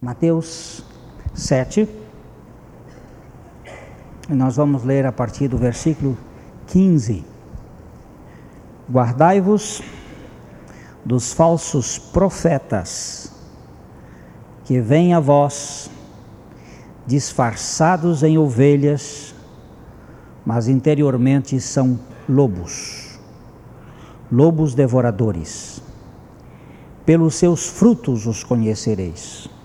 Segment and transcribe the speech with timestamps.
[0.00, 0.84] Mateus
[1.34, 1.88] 7.
[4.28, 6.16] E nós vamos ler a partir do versículo
[6.68, 7.24] 15.
[8.88, 9.82] Guardai-vos
[11.04, 13.32] dos falsos profetas
[14.64, 15.90] que vêm a vós
[17.04, 19.34] disfarçados em ovelhas,
[20.46, 23.18] mas interiormente são lobos,
[24.30, 25.82] lobos devoradores.
[27.04, 29.57] Pelos seus frutos os conhecereis.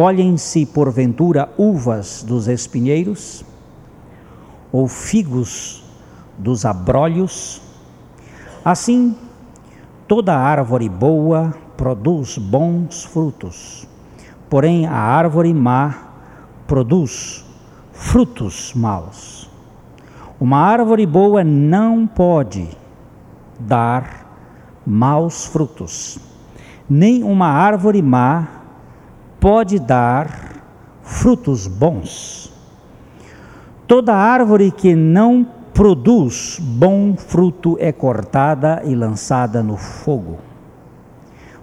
[0.00, 3.44] Colhem-se, porventura, uvas dos espinheiros,
[4.72, 5.84] ou figos
[6.38, 7.60] dos abrolhos?
[8.64, 9.14] Assim,
[10.08, 13.86] toda árvore boa produz bons frutos,
[14.48, 15.94] porém a árvore má
[16.66, 17.44] produz
[17.92, 19.50] frutos maus.
[20.40, 22.70] Uma árvore boa não pode
[23.58, 24.26] dar
[24.86, 26.18] maus frutos,
[26.88, 28.59] nem uma árvore má
[29.40, 30.62] pode dar
[31.02, 32.52] frutos bons.
[33.86, 40.38] Toda árvore que não produz bom fruto é cortada e lançada no fogo.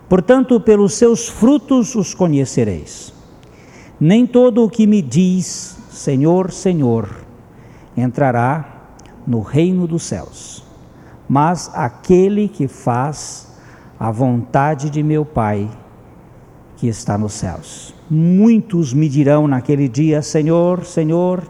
[0.09, 3.13] Portanto, pelos seus frutos os conhecereis.
[3.99, 7.09] Nem todo o que me diz Senhor, Senhor
[7.95, 8.65] entrará
[9.25, 10.63] no reino dos céus,
[11.27, 13.51] mas aquele que faz
[13.99, 15.69] a vontade de meu Pai
[16.77, 17.93] que está nos céus.
[18.09, 21.43] Muitos me dirão naquele dia: Senhor, Senhor,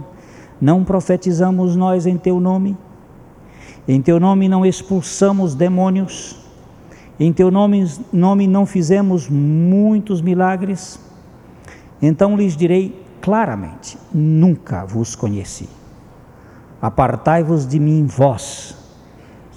[0.59, 2.75] não profetizamos nós em teu nome?
[3.87, 6.37] Em teu nome não expulsamos demônios?
[7.19, 10.99] Em teu nome, nome não fizemos muitos milagres?
[12.01, 15.69] Então lhes direi claramente: Nunca vos conheci.
[16.81, 18.75] Apartai-vos de mim, vós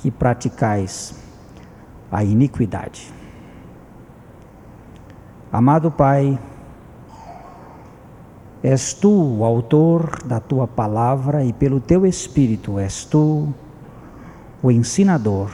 [0.00, 1.14] que praticais
[2.10, 3.19] a iniquidade.
[5.52, 6.38] Amado Pai,
[8.62, 13.52] és tu o autor da tua palavra e pelo teu Espírito és tu
[14.62, 15.50] o ensinador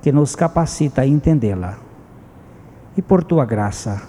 [0.00, 1.76] que nos capacita a entendê-la.
[2.96, 4.00] E por tua graça,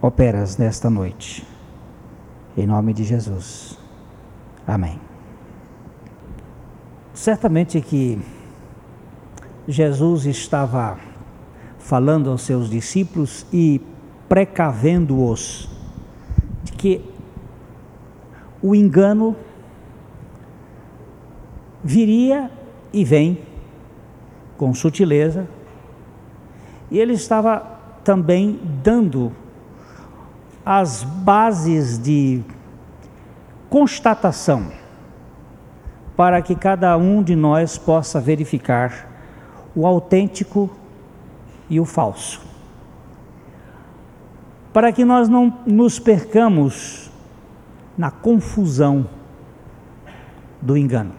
[0.00, 1.46] operas nesta noite.
[2.56, 3.78] Em nome de Jesus.
[4.66, 4.98] Amém.
[7.12, 8.18] Certamente que
[9.68, 11.11] Jesus estava
[11.82, 13.80] falando aos seus discípulos e
[14.28, 15.68] precavendo-os
[16.62, 17.04] de que
[18.62, 19.36] o engano
[21.82, 22.50] viria
[22.92, 23.40] e vem
[24.56, 25.48] com sutileza,
[26.90, 27.58] e ele estava
[28.04, 29.32] também dando
[30.64, 32.42] as bases de
[33.68, 34.70] constatação
[36.16, 39.10] para que cada um de nós possa verificar
[39.74, 40.70] o autêntico
[41.72, 42.38] e o falso.
[44.74, 47.10] Para que nós não nos percamos
[47.96, 49.08] na confusão
[50.60, 51.12] do engano.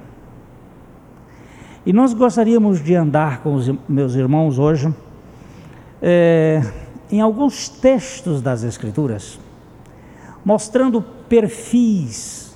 [1.83, 4.93] E nós gostaríamos de andar com os meus irmãos hoje
[5.99, 6.61] é,
[7.11, 9.39] em alguns textos das Escrituras,
[10.45, 12.55] mostrando perfis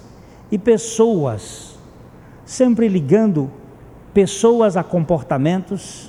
[0.51, 1.75] e pessoas,
[2.45, 3.49] sempre ligando
[4.13, 6.06] pessoas a comportamentos,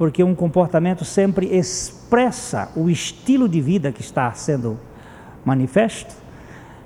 [0.00, 4.80] porque um comportamento sempre expressa o estilo de vida que está sendo
[5.44, 6.14] manifesto,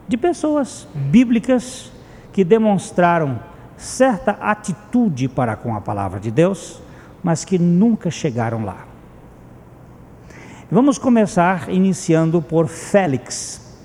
[0.09, 1.93] de pessoas bíblicas
[2.33, 3.39] que demonstraram
[3.77, 6.83] certa atitude para com a palavra de Deus,
[7.23, 8.85] mas que nunca chegaram lá.
[10.69, 13.79] Vamos começar iniciando por Félix,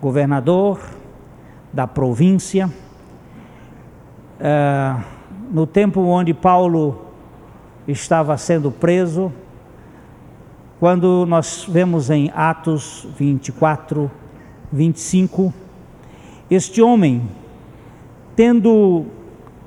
[0.00, 0.78] governador
[1.72, 2.70] da província,
[4.38, 5.02] uh,
[5.50, 7.07] no tempo onde Paulo
[7.88, 9.32] estava sendo preso,
[10.78, 14.10] quando nós vemos em Atos 24,
[14.70, 15.52] 25,
[16.50, 17.28] este homem,
[18.36, 19.06] tendo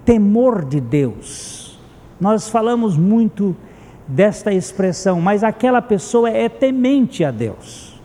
[0.05, 1.79] temor de Deus,
[2.19, 3.55] nós falamos muito
[4.07, 7.99] desta expressão, mas aquela pessoa é temente a Deus.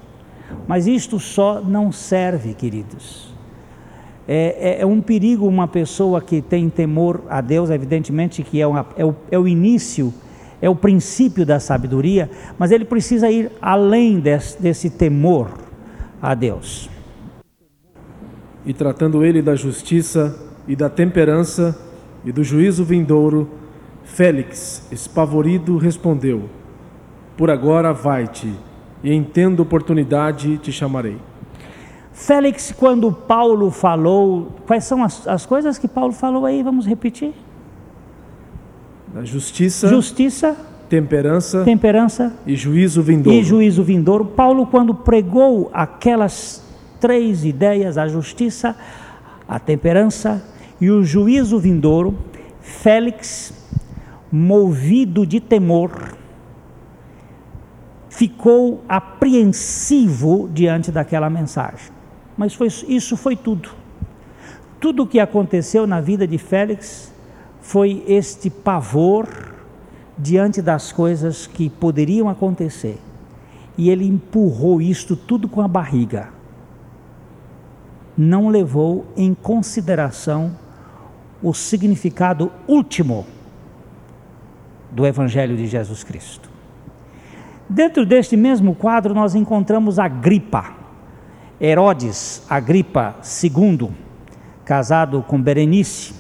[0.67, 3.36] Mas isto só não serve, queridos.
[4.29, 8.67] É, é, é um perigo uma pessoa que tem temor a Deus, evidentemente que é,
[8.67, 10.13] uma, é, o, é o início,
[10.61, 12.29] é o princípio da sabedoria,
[12.59, 15.51] mas ele precisa ir além desse, desse temor
[16.21, 16.91] a Deus.
[18.65, 20.37] E tratando ele da justiça
[20.67, 21.79] e da temperança
[22.25, 23.49] e do juízo vindouro,
[24.03, 26.49] Félix, espavorido, respondeu:
[27.37, 28.53] Por agora vai-te,
[29.05, 31.19] e em tendo oportunidade te chamarei.
[32.17, 36.63] Félix, quando Paulo falou, quais são as, as coisas que Paulo falou aí?
[36.63, 37.35] Vamos repetir?
[39.13, 40.57] Da justiça, justiça
[40.89, 43.39] temperança, temperança e juízo vindouro.
[43.39, 44.25] e juízo vindouro.
[44.25, 46.65] Paulo, quando pregou aquelas
[46.99, 48.75] três ideias, a justiça,
[49.47, 50.43] a temperança
[50.81, 52.17] e o juízo vindouro,
[52.63, 53.53] Félix,
[54.33, 56.17] movido de temor,
[58.09, 61.96] ficou apreensivo diante daquela mensagem.
[62.37, 63.71] Mas foi, isso foi tudo.
[64.79, 67.13] Tudo o que aconteceu na vida de Félix
[67.61, 69.27] foi este pavor
[70.19, 72.99] diante das coisas que poderiam acontecer.
[73.77, 76.29] E ele empurrou isto tudo com a barriga.
[78.17, 80.57] Não levou em consideração
[81.43, 83.27] o significado último
[84.91, 86.49] do Evangelho de Jesus Cristo.
[87.69, 90.76] Dentro deste mesmo quadro, nós encontramos Agripa,
[91.61, 93.91] Herodes Agripa II,
[94.65, 96.15] casado com Berenice,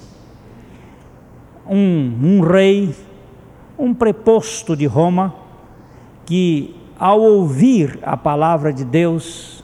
[1.68, 2.94] um, um rei,
[3.78, 5.34] um preposto de Roma,
[6.24, 9.62] que ao ouvir a palavra de Deus,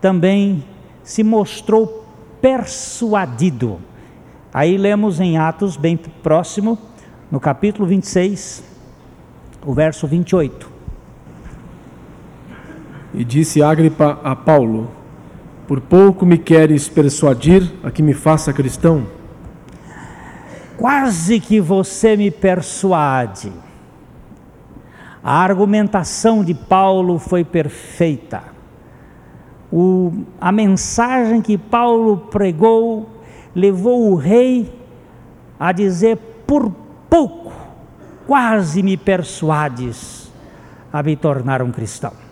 [0.00, 0.64] também
[1.02, 2.06] se mostrou
[2.40, 3.78] persuadido.
[4.52, 6.78] Aí lemos em Atos, bem próximo,
[7.30, 8.64] no capítulo 26,
[9.64, 10.75] o verso 28.
[13.16, 14.90] E disse Agripa a Paulo:
[15.66, 19.06] Por pouco me queres persuadir a que me faça cristão?
[20.76, 23.50] Quase que você me persuade.
[25.24, 28.42] A argumentação de Paulo foi perfeita.
[29.72, 33.08] O, a mensagem que Paulo pregou
[33.54, 34.78] levou o rei
[35.58, 36.70] a dizer: Por
[37.08, 37.50] pouco,
[38.26, 40.30] quase me persuades
[40.92, 42.25] a me tornar um cristão.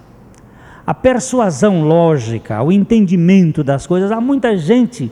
[0.86, 5.10] A persuasão lógica, o entendimento das coisas, há muita gente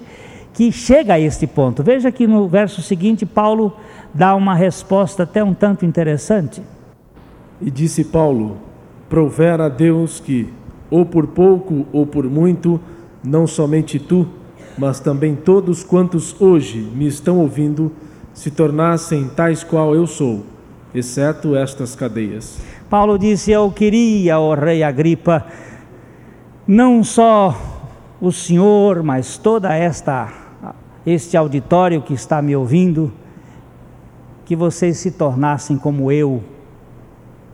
[0.52, 1.82] que chega a este ponto.
[1.82, 3.72] Veja que no verso seguinte, Paulo
[4.12, 6.62] dá uma resposta até um tanto interessante.
[7.60, 8.58] E disse Paulo:
[9.08, 10.48] Provera a Deus que,
[10.90, 12.78] ou por pouco ou por muito,
[13.24, 14.28] não somente tu,
[14.76, 17.92] mas também todos quantos hoje me estão ouvindo,
[18.34, 20.44] se tornassem tais qual eu sou,
[20.94, 22.58] exceto estas cadeias.
[22.92, 25.46] Paulo disse: Eu queria, ó rei Agripa,
[26.66, 27.56] não só
[28.20, 30.30] o senhor, mas toda esta
[31.06, 33.10] este auditório que está me ouvindo,
[34.44, 36.44] que vocês se tornassem como eu,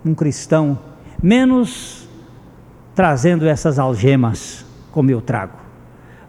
[0.04, 0.76] um cristão,
[1.22, 2.08] menos
[2.92, 5.56] trazendo essas algemas como eu trago,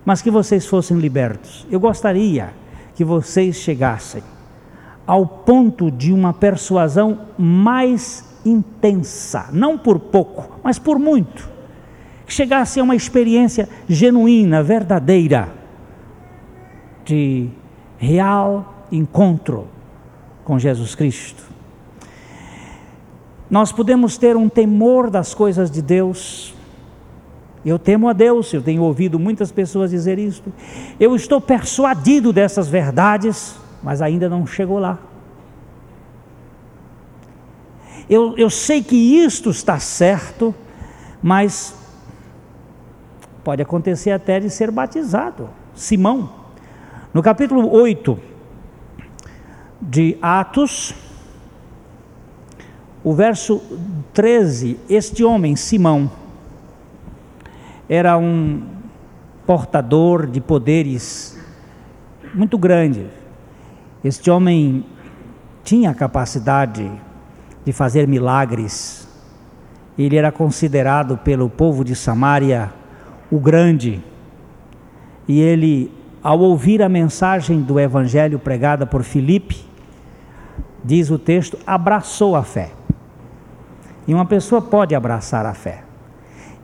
[0.06, 1.66] mas que vocês fossem libertos.
[1.72, 2.54] Eu gostaria
[2.94, 4.22] que vocês chegassem
[5.08, 11.50] ao ponto de uma persuasão mais intensa, não por pouco, mas por muito.
[12.26, 15.50] Que chegasse a uma experiência genuína, verdadeira
[17.04, 17.50] de
[17.98, 19.68] real encontro
[20.44, 21.44] com Jesus Cristo.
[23.50, 26.54] Nós podemos ter um temor das coisas de Deus.
[27.66, 30.54] Eu temo a Deus, eu tenho ouvido muitas pessoas dizer isto.
[31.00, 35.00] Eu estou persuadido dessas verdades, mas ainda não chegou lá.
[38.10, 40.56] Eu, eu sei que isto está certo,
[41.22, 41.76] mas
[43.44, 45.48] pode acontecer até de ser batizado.
[45.76, 46.28] Simão,
[47.14, 48.20] no capítulo 8
[49.80, 50.96] de Atos,
[53.04, 53.62] o verso
[54.12, 56.12] 13, este homem, Simão,
[57.88, 58.64] era um
[59.46, 61.40] portador de poderes
[62.34, 63.06] muito grande.
[64.04, 64.84] Este homem
[65.64, 66.90] tinha capacidade
[67.66, 69.08] de fazer milagres.
[69.98, 72.72] Ele era considerado pelo povo de Samaria
[73.32, 74.04] o grande.
[75.28, 79.66] E ele ao ouvir a mensagem do Evangelho pregada por Filipe,
[80.84, 82.72] diz o texto, abraçou a fé.
[84.08, 85.84] E uma pessoa pode abraçar a fé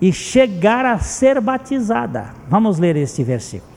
[0.01, 2.33] e chegar a ser batizada.
[2.49, 3.71] Vamos ler este versículo.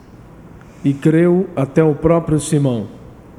[0.85, 2.89] E creu até o próprio Simão,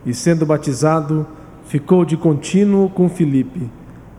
[0.06, 1.26] e sendo batizado,
[1.70, 3.70] ficou de contínuo com Filipe,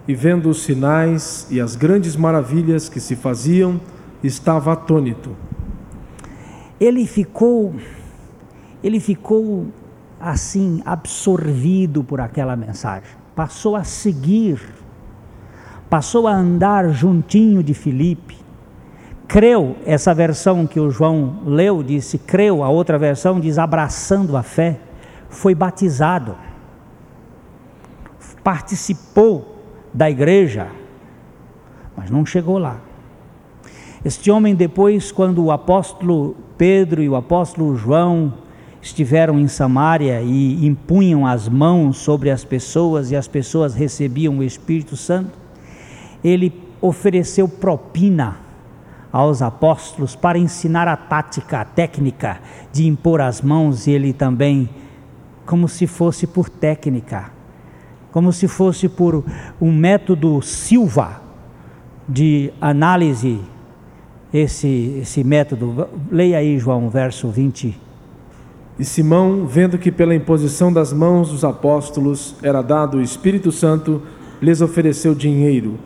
[0.07, 3.80] e vendo os sinais e as grandes maravilhas que se faziam,
[4.23, 5.37] estava atônito.
[6.78, 7.75] Ele ficou
[8.83, 9.66] ele ficou
[10.21, 14.61] assim absorvido por aquela mensagem, passou a seguir,
[15.90, 18.38] passou a andar juntinho de Filipe,
[19.26, 24.42] creu, essa versão que o João leu disse creu, a outra versão diz abraçando a
[24.42, 24.78] fé,
[25.28, 26.37] foi batizado,
[28.42, 29.56] participou
[29.92, 30.68] da igreja,
[31.97, 32.80] mas não chegou lá.
[34.04, 38.32] Este homem depois, quando o apóstolo Pedro e o apóstolo João
[38.80, 44.42] estiveram em Samaria e impunham as mãos sobre as pessoas e as pessoas recebiam o
[44.42, 45.38] Espírito Santo,
[46.25, 48.38] ele ofereceu propina
[49.12, 52.40] aos apóstolos para ensinar a tática, a técnica
[52.73, 54.68] de impor as mãos, e ele também,
[55.44, 57.30] como se fosse por técnica,
[58.12, 59.25] como se fosse por
[59.61, 61.23] um método Silva
[62.09, 63.40] de análise,
[64.33, 65.88] esse, esse método.
[66.11, 67.79] Leia aí, João, verso 20.
[68.79, 74.02] E Simão, vendo que pela imposição das mãos dos apóstolos era dado o Espírito Santo,
[74.40, 75.79] lhes ofereceu dinheiro,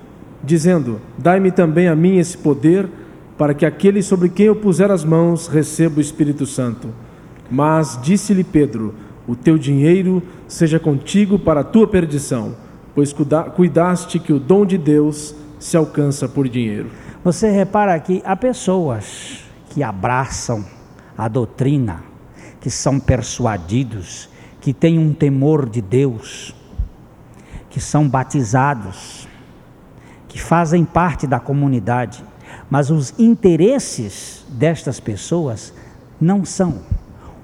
[0.43, 2.89] dizendo: Dai-me também a mim esse poder,
[3.37, 6.89] para que aquele sobre quem eu puser as mãos receba o Espírito Santo.
[7.51, 8.95] Mas disse-lhe Pedro:
[9.27, 12.55] O teu dinheiro seja contigo para a tua perdição,
[12.95, 13.15] pois
[13.57, 16.91] cuidaste que o dom de Deus se alcança por dinheiro.
[17.25, 19.41] Você repara que há pessoas
[19.71, 20.65] que abraçam
[21.17, 22.03] a doutrina,
[22.61, 24.29] que são persuadidos,
[24.61, 26.55] que têm um temor de Deus,
[27.71, 29.27] que são batizados,
[30.29, 32.23] que fazem parte da comunidade,
[32.71, 35.73] mas os interesses destas pessoas
[36.21, 36.81] não são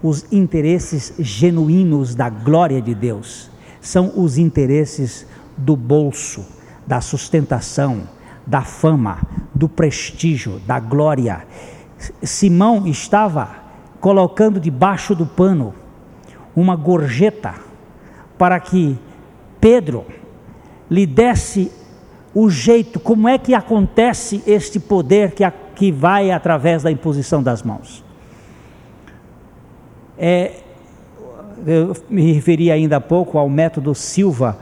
[0.02, 5.26] os interesses genuínos da glória de Deus, são os interesses
[5.56, 6.44] do bolso,
[6.86, 8.02] da sustentação,
[8.46, 9.18] da fama,
[9.54, 11.46] do prestígio, da glória.
[12.22, 13.56] Simão estava
[14.00, 15.74] colocando debaixo do pano
[16.56, 17.54] uma gorjeta
[18.38, 18.98] para que
[19.60, 20.06] Pedro
[20.90, 21.70] lhe desse
[22.34, 27.42] o jeito, como é que acontece este poder que, a, que vai através da imposição
[27.42, 28.04] das mãos.
[30.22, 30.52] É,
[31.66, 34.58] eu me referi ainda há pouco ao método Silva,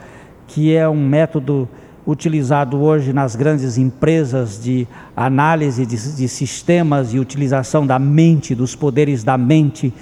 [0.46, 1.68] que é um método
[2.06, 4.86] utilizado hoje nas grandes empresas de
[5.16, 9.92] análise de, de, sistemas e utilização da mente, dos poderes da mente,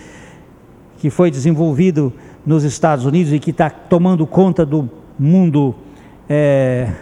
[0.98, 2.12] que foi desenvolvido
[2.44, 5.74] nos Estados Unidos e que está tomando conta do mundo
[6.28, 6.92] é,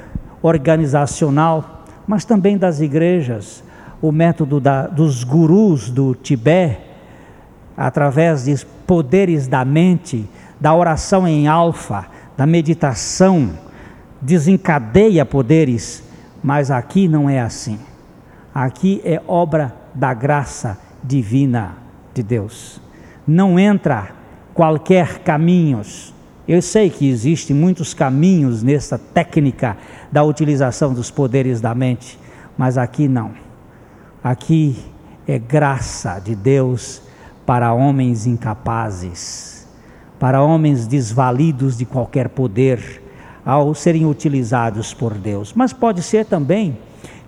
[0.41, 3.65] organizacional, mas também das igrejas.
[4.01, 6.94] O método da, dos gurus do Tibete,
[7.77, 10.29] através de poderes da mente,
[10.61, 13.51] da oração em alfa, da meditação,
[14.21, 16.03] desencadeia poderes,
[16.43, 17.79] mas aqui não é assim.
[18.55, 21.77] Aqui é obra da graça divina
[22.13, 22.81] de Deus.
[23.27, 24.11] Não entra
[24.53, 26.15] qualquer caminhos.
[26.47, 29.77] Eu sei que existem muitos caminhos nessa técnica
[30.13, 32.19] da utilização dos poderes da mente,
[32.57, 33.33] mas aqui não.
[34.23, 34.77] Aqui
[35.27, 37.03] é graça de Deus
[37.47, 39.67] para homens incapazes,
[40.19, 43.03] para homens desvalidos de qualquer poder
[43.45, 45.53] ao serem utilizados por Deus.
[45.55, 46.79] Mas pode ser também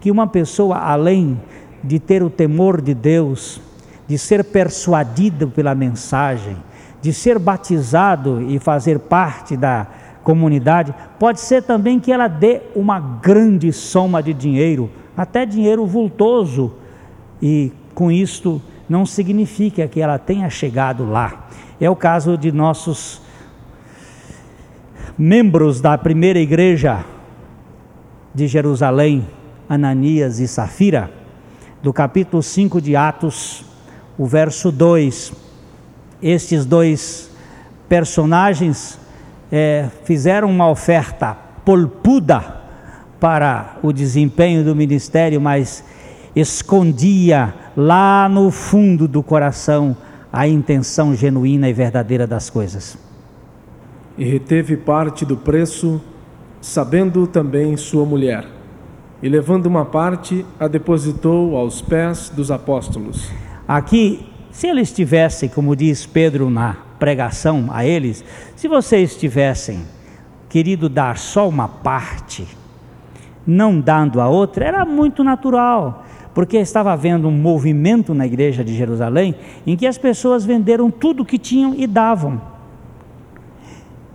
[0.01, 1.41] que uma pessoa, além
[1.85, 3.61] de ter o temor de Deus,
[4.09, 6.57] de ser persuadido pela mensagem,
[7.03, 9.87] de ser batizado e fazer parte da
[10.23, 16.73] comunidade, pode ser também que ela dê uma grande soma de dinheiro, até dinheiro vultoso,
[17.41, 21.49] e com isto não significa que ela tenha chegado lá.
[21.81, 23.21] É o caso de nossos
[25.19, 27.05] membros da primeira igreja
[28.35, 29.27] de Jerusalém,
[29.69, 31.11] Ananias e Safira,
[31.83, 33.65] do capítulo 5 de Atos,
[34.19, 35.33] o verso 2.
[36.23, 37.31] Estes dois
[37.89, 38.99] personagens
[39.51, 42.63] é, fizeram uma oferta polpuda
[43.19, 45.85] para o desempenho do ministério, mas
[46.37, 49.97] escondia lá no fundo do coração
[50.33, 52.99] a intenção genuína e verdadeira das coisas
[54.19, 56.01] e reteve parte do preço,
[56.61, 58.47] sabendo também sua mulher.
[59.23, 63.31] E levando uma parte, a depositou aos pés dos apóstolos.
[63.67, 68.25] Aqui, se eles tivessem, como diz Pedro na pregação a eles,
[68.55, 69.85] se vocês tivessem
[70.49, 72.47] querido dar só uma parte,
[73.47, 76.06] não dando a outra, era muito natural,
[76.37, 79.35] porque estava havendo um movimento na igreja de Jerusalém
[79.67, 82.39] em que as pessoas venderam tudo que tinham e davam.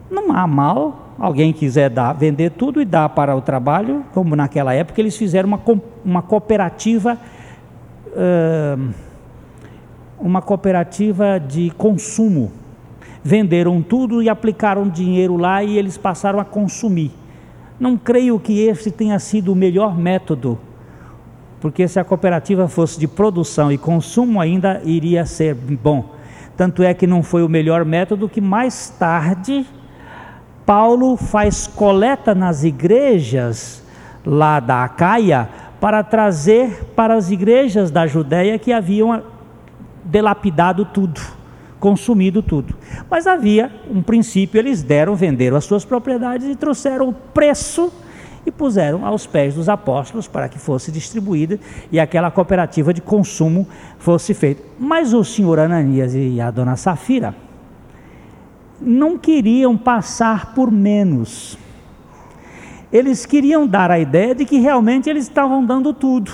[0.07, 4.71] Não há mal alguém quiser dar, vender tudo e dar para o trabalho, como naquela
[4.71, 5.59] época eles fizeram uma,
[6.05, 7.17] uma cooperativa,
[10.19, 12.51] uma cooperativa de consumo.
[13.23, 17.11] Venderam tudo e aplicaram dinheiro lá e eles passaram a consumir.
[17.79, 20.59] Não creio que esse tenha sido o melhor método,
[21.61, 26.15] porque se a cooperativa fosse de produção e consumo ainda iria ser bom.
[26.57, 29.65] Tanto é que não foi o melhor método que mais tarde
[30.65, 33.83] Paulo faz coleta nas igrejas
[34.25, 35.47] lá da Acaia
[35.79, 39.23] para trazer para as igrejas da Judéia que haviam
[40.03, 41.21] delapidado tudo
[41.81, 42.75] consumido tudo.
[43.09, 47.91] Mas havia um princípio, eles deram, venderam as suas propriedades e trouxeram o preço
[48.45, 51.59] e puseram aos pés dos apóstolos para que fosse distribuída
[51.91, 53.67] e aquela cooperativa de consumo
[53.99, 54.63] fosse feita.
[54.79, 57.35] Mas o senhor Ananias e a dona Safira
[58.79, 61.57] não queriam passar por menos.
[62.91, 66.31] Eles queriam dar a ideia de que realmente eles estavam dando tudo.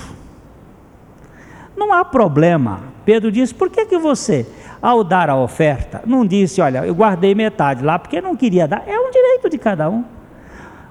[1.76, 2.80] Não há problema.
[3.04, 4.46] Pedro disse: por que, que você,
[4.82, 8.82] ao dar a oferta, não disse, olha, eu guardei metade lá porque não queria dar?
[8.86, 10.04] É um direito de cada um.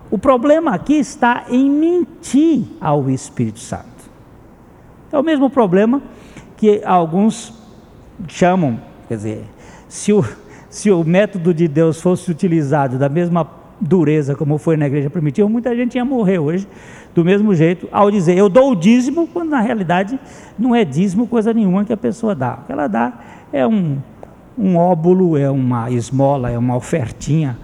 [0.09, 3.85] O problema aqui está em mentir ao Espírito Santo.
[5.11, 6.01] É o mesmo problema
[6.55, 7.53] que alguns
[8.27, 9.45] chamam, quer dizer,
[9.87, 10.23] se o,
[10.69, 13.49] se o método de Deus fosse utilizado da mesma
[13.79, 16.67] dureza como foi na igreja primitiva, muita gente ia morrer hoje
[17.13, 20.19] do mesmo jeito, ao dizer eu dou o dízimo, quando na realidade
[20.57, 22.59] não é dízimo coisa nenhuma que a pessoa dá.
[22.61, 23.13] O que ela dá
[23.51, 23.97] é um,
[24.57, 27.57] um óbulo, é uma esmola, é uma ofertinha.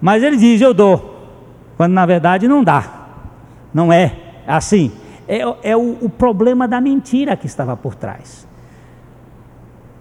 [0.00, 1.15] Mas ele diz eu dou
[1.76, 3.06] quando na verdade não dá.
[3.72, 4.16] Não é
[4.46, 4.92] assim.
[5.28, 8.46] É, é o, o problema da mentira que estava por trás.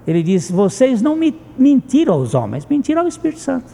[0.08, 3.72] Ele diz: vocês não me mentiram aos homens, mentiram ao Espírito Santo.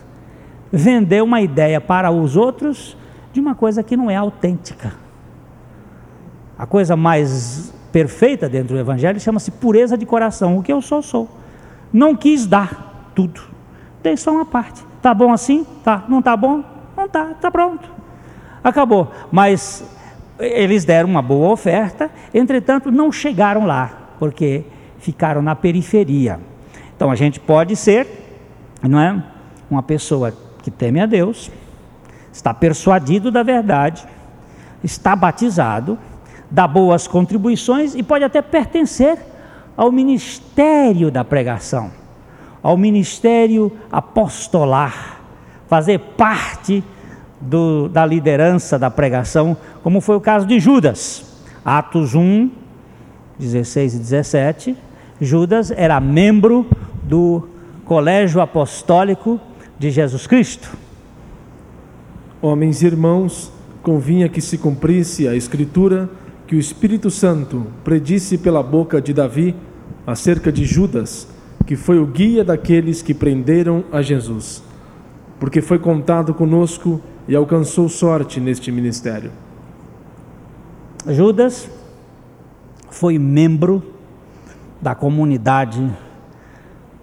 [0.71, 2.97] Vendeu uma ideia para os outros
[3.33, 4.93] de uma coisa que não é autêntica.
[6.57, 10.57] A coisa mais perfeita dentro do Evangelho chama-se pureza de coração.
[10.57, 11.29] O que eu sou, sou.
[11.91, 13.41] Não quis dar tudo.
[14.01, 14.81] Dei só uma parte.
[15.01, 15.65] Tá bom assim?
[15.83, 16.05] Tá.
[16.07, 16.63] Não tá bom?
[17.11, 17.33] Tá.
[17.39, 18.01] Tá pronto
[18.63, 19.11] acabou.
[19.31, 19.83] Mas
[20.39, 24.63] eles deram uma boa oferta, entretanto não chegaram lá, porque
[24.99, 26.39] ficaram na periferia.
[26.95, 28.07] Então a gente pode ser,
[28.81, 29.23] não é,
[29.69, 31.51] uma pessoa que teme a Deus,
[32.31, 34.05] está persuadido da verdade,
[34.83, 35.97] está batizado,
[36.49, 39.17] dá boas contribuições e pode até pertencer
[39.75, 41.91] ao ministério da pregação,
[42.61, 45.19] ao ministério apostolar,
[45.67, 46.83] fazer parte
[47.41, 51.25] do, da liderança da pregação, como foi o caso de Judas.
[51.65, 52.49] Atos 1,
[53.39, 54.77] 16 e 17.
[55.19, 56.65] Judas era membro
[57.03, 57.47] do
[57.85, 59.39] colégio apostólico
[59.77, 60.69] de Jesus Cristo.
[62.41, 63.51] Homens e irmãos,
[63.83, 66.09] convinha que se cumprisse a Escritura
[66.47, 69.55] que o Espírito Santo predisse pela boca de Davi
[70.05, 71.27] acerca de Judas,
[71.65, 74.63] que foi o guia daqueles que prenderam a Jesus.
[75.39, 79.31] Porque foi contado conosco e alcançou sorte neste ministério.
[81.07, 81.69] Judas
[82.89, 83.83] foi membro
[84.81, 85.89] da comunidade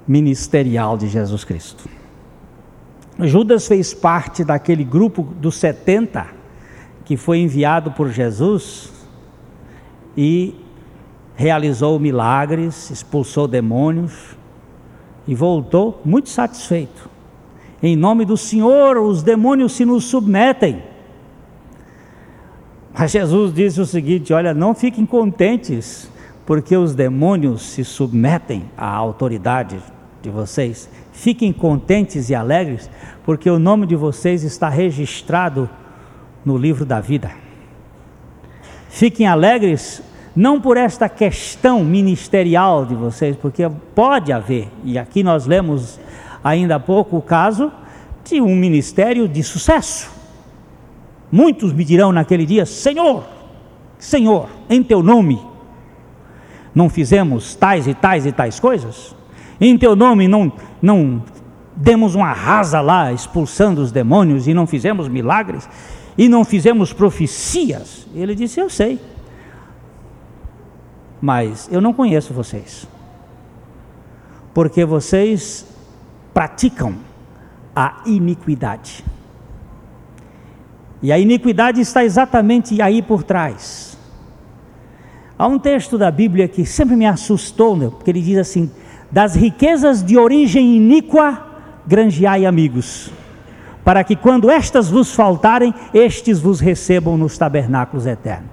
[0.07, 1.89] ministerial de Jesus Cristo.
[3.21, 6.27] Judas fez parte daquele grupo dos 70
[7.05, 8.93] que foi enviado por Jesus
[10.17, 10.55] e
[11.35, 14.37] realizou milagres, expulsou demônios
[15.27, 17.08] e voltou muito satisfeito.
[17.83, 20.83] Em nome do Senhor, os demônios se nos submetem.
[22.93, 26.11] Mas Jesus disse o seguinte: olha, não fiquem contentes,
[26.45, 29.79] porque os demônios se submetem à autoridade
[30.21, 30.89] de vocês.
[31.13, 32.91] Fiquem contentes e alegres,
[33.25, 35.71] porque o nome de vocês está registrado
[36.45, 37.31] no livro da vida.
[38.89, 40.03] Fiquem alegres,
[40.35, 46.01] não por esta questão ministerial de vocês, porque pode haver, e aqui nós lemos
[46.43, 47.73] ainda há pouco o caso
[48.25, 50.11] de um ministério de sucesso.
[51.31, 53.25] Muitos me dirão naquele dia: Senhor,
[53.99, 55.41] Senhor, em teu nome
[56.75, 59.15] não fizemos tais e tais e tais coisas?
[59.61, 61.23] Em teu nome não, não
[61.75, 65.69] demos uma rasa lá expulsando os demônios e não fizemos milagres
[66.17, 68.07] e não fizemos profecias?
[68.15, 69.01] Ele disse: Eu sei,
[71.21, 72.87] mas eu não conheço vocês,
[74.55, 75.68] porque vocês
[76.33, 76.95] praticam
[77.75, 79.05] a iniquidade.
[81.01, 83.97] E a iniquidade está exatamente aí por trás.
[85.39, 88.71] Há um texto da Bíblia que sempre me assustou, meu, porque ele diz assim:
[89.11, 91.47] Das riquezas de origem iníqua,
[91.87, 93.13] granjeai amigos,
[93.85, 98.51] para que quando estas vos faltarem, estes vos recebam nos tabernáculos eternos.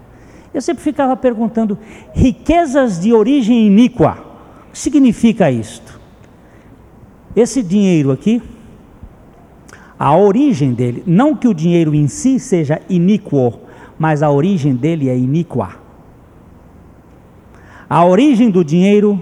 [0.53, 1.77] Eu sempre ficava perguntando:
[2.13, 4.19] riquezas de origem iníqua,
[4.69, 5.94] o que significa isto?
[7.35, 8.41] Esse dinheiro aqui,
[9.99, 13.59] a origem dele, não que o dinheiro em si seja iníquo,
[13.97, 15.75] mas a origem dele é iníqua.
[17.89, 19.19] A origem do dinheiro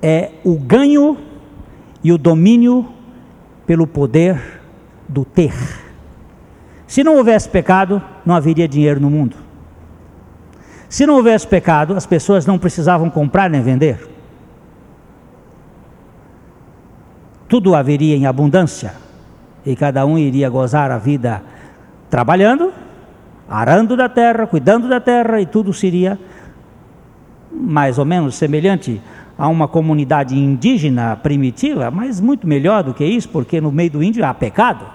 [0.00, 1.16] é o ganho
[2.02, 2.86] e o domínio
[3.66, 4.60] pelo poder
[5.08, 5.54] do ter.
[6.86, 9.36] Se não houvesse pecado, não haveria dinheiro no mundo.
[10.88, 14.15] Se não houvesse pecado, as pessoas não precisavam comprar nem vender.
[17.48, 18.94] Tudo haveria em abundância
[19.64, 21.42] e cada um iria gozar a vida
[22.08, 22.72] trabalhando,
[23.48, 26.18] arando da terra, cuidando da terra e tudo seria
[27.52, 29.00] mais ou menos semelhante
[29.38, 34.02] a uma comunidade indígena primitiva, mas muito melhor do que isso, porque no meio do
[34.02, 34.86] índio há pecado.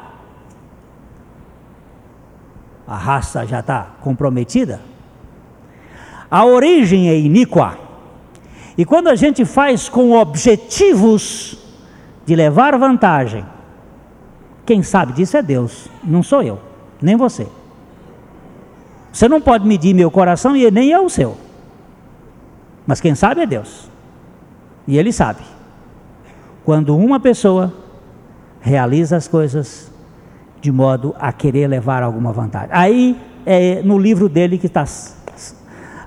[2.87, 4.81] A raça já está comprometida.
[6.29, 7.77] A origem é iníqua.
[8.77, 11.57] E quando a gente faz com objetivos
[12.25, 13.45] de levar vantagem,
[14.65, 16.59] quem sabe disso é Deus, não sou eu,
[17.01, 17.47] nem você.
[19.11, 21.37] Você não pode medir meu coração e nem é o seu.
[22.87, 23.89] Mas quem sabe é Deus.
[24.87, 25.41] E Ele sabe.
[26.63, 27.73] Quando uma pessoa
[28.61, 29.91] realiza as coisas
[30.61, 32.69] de modo a querer levar alguma vantagem.
[32.71, 34.85] Aí é no livro dele que está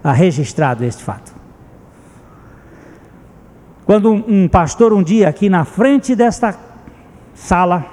[0.04, 1.33] registrado este fato.
[3.86, 6.58] Quando um pastor um dia aqui na frente desta
[7.34, 7.84] sala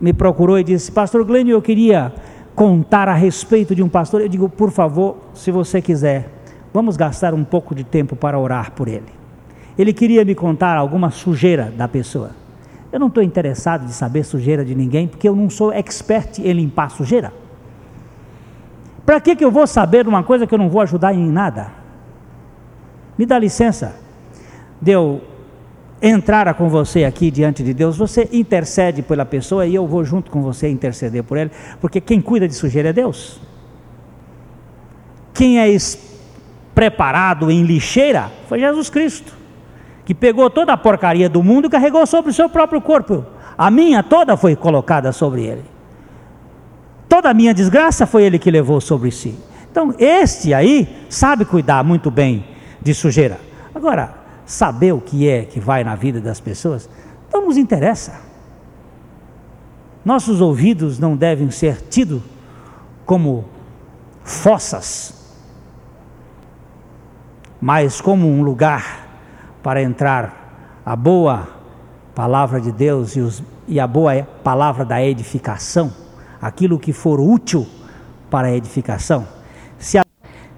[0.00, 2.12] me procurou e disse: Pastor Glênio, eu queria
[2.54, 4.22] contar a respeito de um pastor.
[4.22, 6.30] Eu digo, por favor, se você quiser,
[6.72, 9.18] vamos gastar um pouco de tempo para orar por ele.
[9.76, 12.30] Ele queria me contar alguma sujeira da pessoa.
[12.90, 16.52] Eu não estou interessado de saber sujeira de ninguém, porque eu não sou expert em
[16.52, 17.30] limpar sujeira.
[19.04, 21.70] Para que, que eu vou saber uma coisa que eu não vou ajudar em nada?
[23.18, 24.07] Me dá licença
[24.80, 25.20] de eu
[26.00, 30.30] entrar com você aqui diante de Deus, você intercede pela pessoa e eu vou junto
[30.30, 33.40] com você interceder por ele, porque quem cuida de sujeira é Deus.
[35.34, 35.66] Quem é
[36.74, 39.32] preparado em lixeira foi Jesus Cristo,
[40.04, 43.24] que pegou toda a porcaria do mundo e carregou sobre o seu próprio corpo.
[43.56, 45.64] A minha toda foi colocada sobre ele.
[47.08, 49.34] Toda a minha desgraça foi ele que levou sobre si.
[49.70, 52.44] Então, este aí sabe cuidar muito bem
[52.80, 53.38] de sujeira.
[53.74, 54.17] Agora,
[54.48, 56.88] saber o que é que vai na vida das pessoas,
[57.30, 58.18] não nos interessa.
[60.02, 62.22] Nossos ouvidos não devem ser tidos
[63.04, 63.44] como
[64.24, 65.12] fossas,
[67.60, 69.06] mas como um lugar
[69.62, 71.46] para entrar a boa
[72.14, 75.92] palavra de Deus e, os, e a boa palavra da edificação,
[76.40, 77.66] aquilo que for útil
[78.30, 79.28] para a edificação.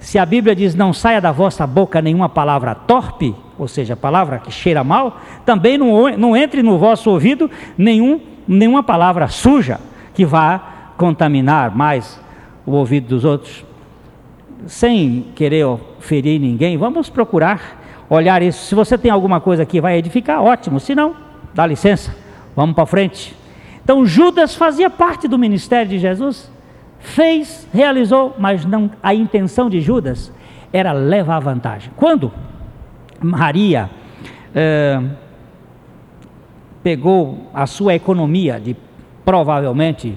[0.00, 4.38] Se a, Bíblia diz: Não saia da vossa boca nenhuma palavra torpe, ou seja, palavra
[4.38, 9.78] que cheira mal, também não, não entre no vosso ouvido nenhum, nenhuma palavra suja
[10.14, 12.20] que vá contaminar mais
[12.66, 13.64] o ouvido dos outros.
[14.66, 15.66] Sem querer
[16.00, 18.64] ferir ninguém, vamos procurar olhar isso.
[18.66, 20.80] Se você tem alguma coisa que vai edificar, ótimo.
[20.80, 21.14] Se não,
[21.54, 22.14] dá licença,
[22.56, 23.36] vamos para frente.
[23.82, 26.50] Então Judas fazia parte do ministério de Jesus,
[27.00, 30.32] fez, realizou, mas não a intenção de Judas
[30.72, 31.90] era levar vantagem.
[31.96, 32.32] Quando
[33.20, 33.90] Maria
[34.54, 35.02] é,
[36.82, 38.76] pegou a sua economia de
[39.24, 40.16] provavelmente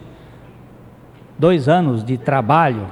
[1.37, 2.87] dois anos de trabalho,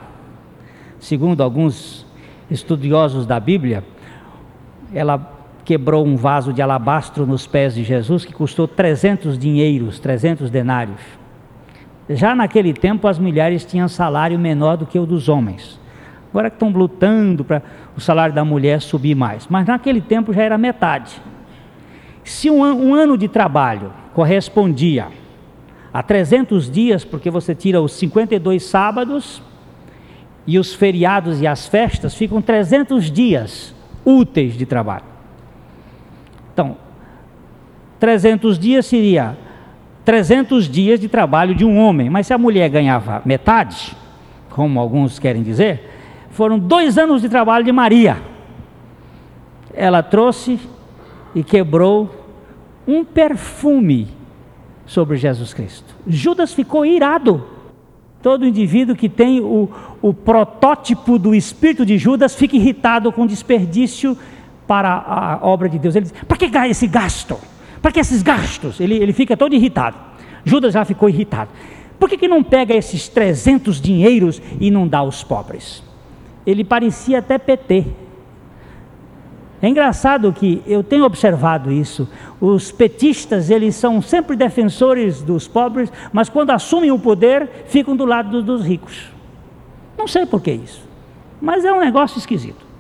[0.99, 2.06] segundo alguns
[2.49, 3.84] estudiosos da Bíblia,
[4.93, 10.49] ela quebrou um vaso de alabastro nos pés de Jesus que custou 300 dinheiros, 300
[10.49, 10.99] denários.
[12.10, 15.80] Já naquele tempo as mulheres tinham salário menor do que o dos homens.
[16.30, 17.62] Agora que estão lutando para
[17.96, 19.48] o salário da mulher subir mais.
[19.48, 21.22] Mas naquele tempo já era metade.
[22.24, 25.08] Se um, um ano de trabalho correspondia
[25.94, 29.42] a 300 dias, porque você tira os 52 sábados
[30.48, 35.06] e os feriados e as festas, ficam 300 dias úteis de trabalho.
[36.54, 36.78] Então,
[38.00, 39.38] 300 dias seria
[40.04, 43.96] 300 dias de trabalho de um homem, mas se a mulher ganhava metade,
[44.50, 45.90] como alguns querem dizer,
[46.32, 48.18] foram dois anos de trabalho de Maria.
[49.74, 50.60] Ela trouxe
[51.36, 52.10] e quebrou
[52.88, 54.08] um perfume
[54.86, 55.96] sobre Jesus Cristo.
[56.08, 57.46] Judas ficou irado.
[58.22, 59.70] Todo indivíduo que tem o,
[60.02, 64.18] o protótipo do espírito de Judas fica irritado com desperdício
[64.68, 65.96] para a obra de Deus.
[65.96, 67.38] Ele diz: para que esse gasto?
[67.82, 68.80] Para que esses gastos?
[68.80, 69.98] Ele, ele fica todo irritado.
[70.44, 71.50] Judas já ficou irritado.
[72.00, 75.84] Por que, que não pega esses 300 dinheiros e não dá aos pobres?
[76.46, 77.86] ele parecia até PT.
[79.62, 82.10] É engraçado que eu tenho observado isso.
[82.39, 88.06] Os petistas, eles são sempre defensores dos pobres, mas quando assumem o poder, ficam do
[88.06, 89.10] lado dos ricos.
[89.98, 90.82] Não sei por que isso,
[91.39, 92.71] mas é um negócio esquisito.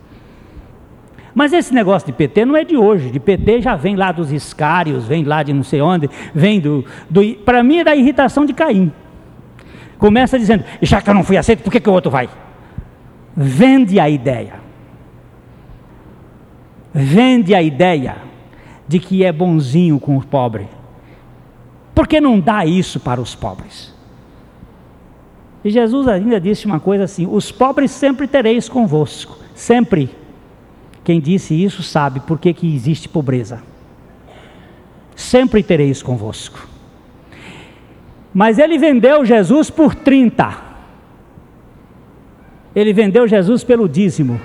[1.33, 4.31] Mas esse negócio de PT não é de hoje, de PT já vem lá dos
[4.31, 6.85] escários, vem lá de não sei onde, vem do.
[7.09, 8.91] do Para mim é da irritação de Caim.
[9.97, 12.27] Começa dizendo, já que eu não fui aceito, por que, que o outro vai?
[13.35, 14.59] vende a ideia.
[16.93, 18.17] Vende a ideia
[18.87, 20.67] de que é bonzinho com o pobre.
[21.95, 23.93] Por que não dá isso para os pobres?
[25.63, 30.09] E Jesus ainda disse uma coisa assim: os pobres sempre tereis convosco, sempre.
[31.03, 33.61] Quem disse isso sabe por que, que existe pobreza.
[35.15, 36.67] Sempre tereis convosco.
[38.33, 40.55] Mas ele vendeu Jesus por 30.
[42.75, 44.39] Ele vendeu Jesus pelo dízimo.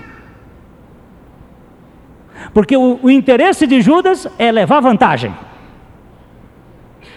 [2.53, 5.35] Porque o, o interesse de Judas é levar vantagem.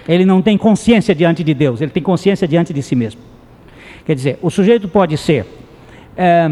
[0.07, 3.21] Ele não tem consciência diante de Deus, ele tem consciência diante de si mesmo.
[4.05, 5.45] Quer dizer, o sujeito pode ser.
[6.17, 6.49] É,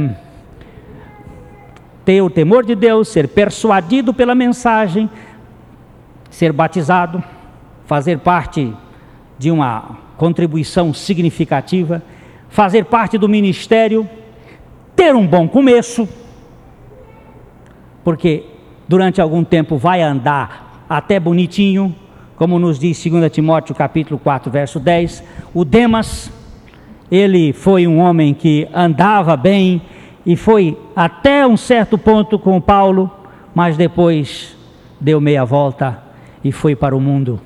[2.08, 5.10] ter o temor de Deus, ser persuadido pela mensagem,
[6.30, 7.22] ser batizado,
[7.86, 8.74] fazer parte
[9.38, 12.02] de uma contribuição significativa,
[12.48, 14.10] fazer parte do ministério,
[14.96, 16.08] ter um bom começo,
[18.06, 18.46] porque
[18.88, 21.94] durante algum tempo vai andar até bonitinho,
[22.38, 26.32] como nos diz 2 Timóteo capítulo 4, verso 10, o Demas,
[27.12, 29.82] ele foi um homem que andava bem
[30.28, 33.10] e foi até um certo ponto com Paulo,
[33.56, 34.58] mas depois
[35.00, 36.04] deu meia volta
[36.44, 37.40] e foi para o mundo.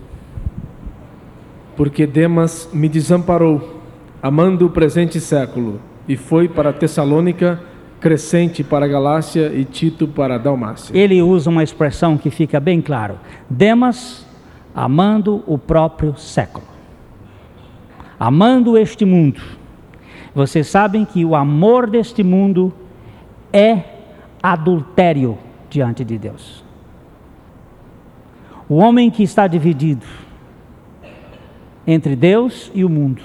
[1.77, 3.79] Porque Demas me desamparou,
[4.21, 7.61] amando o presente século e foi para Tessalônica,
[7.99, 10.97] Crescente para Galácia e Tito para Dalmácia.
[10.97, 14.25] Ele usa uma expressão que fica bem claro: Demas
[14.73, 16.65] amando o próprio século,
[18.19, 19.60] amando este mundo.
[20.33, 22.73] Vocês sabem que o amor deste mundo
[23.51, 23.83] é
[24.41, 25.37] adultério
[25.69, 26.63] diante de Deus.
[28.69, 30.05] O homem que está dividido
[31.85, 33.21] entre Deus e o mundo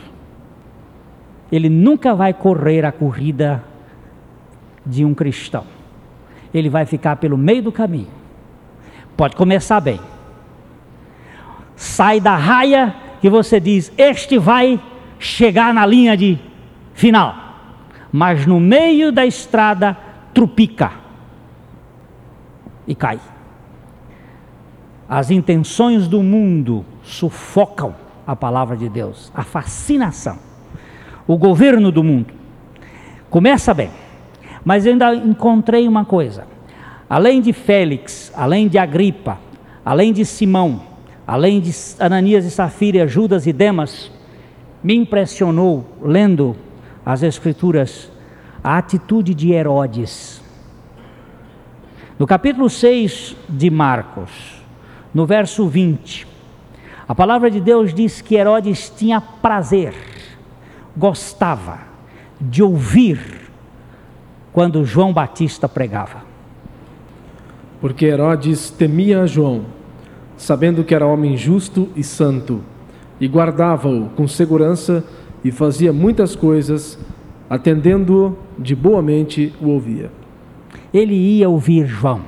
[1.51, 3.63] ele nunca vai correr a corrida
[4.85, 5.65] de um cristão.
[6.53, 8.09] Ele vai ficar pelo meio do caminho.
[9.17, 10.01] Pode começar bem.
[11.75, 14.81] Sai da raia que você diz: Este vai
[15.19, 16.39] chegar na linha de
[16.97, 17.37] final.
[18.11, 19.97] Mas no meio da estrada,
[20.35, 20.91] trupica
[22.89, 23.21] e cai.
[25.09, 27.95] As intenções do mundo sufocam
[28.27, 30.47] a palavra de Deus, a fascinação
[31.27, 32.33] o governo do mundo.
[33.29, 33.91] Começa bem,
[34.65, 36.47] mas ainda encontrei uma coisa.
[37.09, 39.39] Além de Félix, além de Agripa,
[39.85, 40.83] além de Simão,
[41.27, 44.11] além de Ananias e Safira, Judas e Demas,
[44.83, 46.57] me impressionou, lendo
[47.07, 48.11] as Escrituras,
[48.65, 50.43] a atitude de Herodes.
[52.19, 54.61] No capítulo 6 de Marcos,
[55.15, 56.27] no verso 20,
[57.07, 59.95] a palavra de Deus diz que Herodes tinha prazer
[60.97, 61.79] gostava
[62.41, 63.21] de ouvir
[64.53, 66.25] quando João Batista pregava.
[67.81, 69.67] Porque Herodes temia João,
[70.37, 72.63] sabendo que era homem justo e santo,
[73.21, 75.05] e guardava-o com segurança
[75.45, 76.99] e fazia muitas coisas,
[77.49, 80.11] atendendo-o de boa mente o ouvia.
[80.93, 82.23] Ele ia ouvir João.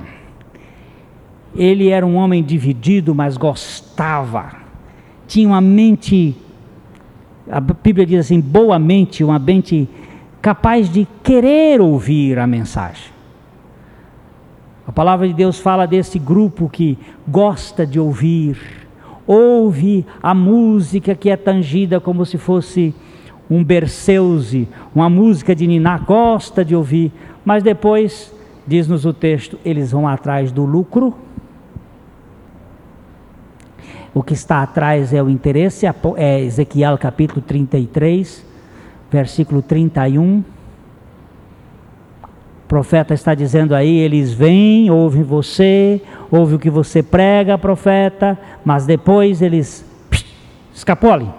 [1.55, 4.51] Ele era um homem dividido, mas gostava.
[5.27, 6.35] Tinha uma mente
[7.49, 9.89] a Bíblia diz assim, boamente, uma mente
[10.41, 13.11] capaz de querer ouvir a mensagem.
[14.85, 18.57] A palavra de Deus fala desse grupo que gosta de ouvir,
[19.31, 22.95] ouve a música que é tangida como se fosse
[23.49, 27.11] um berceuse, uma música de niná, gosta de ouvir,
[27.45, 28.33] mas depois,
[28.65, 31.15] diz-nos o texto, eles vão atrás do lucro
[34.13, 38.43] o que está atrás é o interesse, é Ezequiel capítulo 33,
[39.11, 40.43] versículo 31.
[42.69, 48.37] O profeta está dizendo aí: eles vêm, ouvem você, ouvem o que você prega, profeta,
[48.63, 49.83] mas depois eles
[50.73, 51.33] escapolem.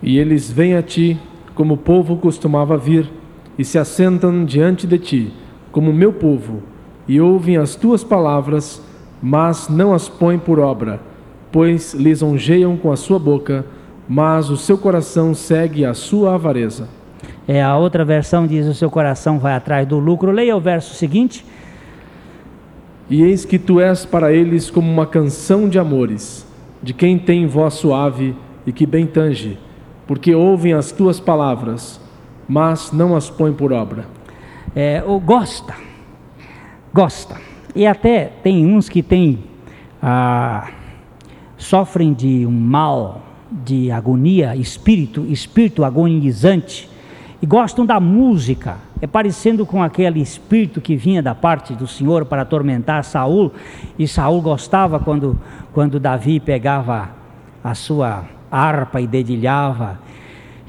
[0.00, 1.18] E eles vêm a ti,
[1.52, 3.10] como o povo costumava vir,
[3.58, 5.32] e se assentam diante de ti,
[5.72, 6.62] como meu povo,
[7.08, 8.80] e ouvem as tuas palavras,
[9.20, 11.00] mas não as põem por obra
[11.54, 13.64] pois lisonjeiam com a sua boca,
[14.08, 16.88] mas o seu coração segue a sua avareza.
[17.46, 20.30] É, a outra versão diz: o seu coração vai atrás do lucro.
[20.30, 21.44] Leia o verso seguinte.
[23.08, 26.46] E eis que tu és para eles como uma canção de amores,
[26.82, 28.34] de quem tem voz suave
[28.66, 29.58] e que bem tange,
[30.06, 32.00] porque ouvem as tuas palavras,
[32.48, 34.06] mas não as põem por obra.
[34.74, 35.74] É, ou gosta,
[36.92, 37.36] gosta.
[37.74, 39.44] E até tem uns que têm.
[40.00, 40.70] Ah,
[41.58, 46.88] sofrem de um mal, de agonia, espírito, espírito agonizante,
[47.44, 48.78] e gostam da música.
[49.02, 53.52] É parecendo com aquele espírito que vinha da parte do Senhor para atormentar Saul,
[53.98, 55.38] e Saul gostava quando,
[55.70, 57.10] quando Davi pegava
[57.62, 59.98] a sua harpa e dedilhava.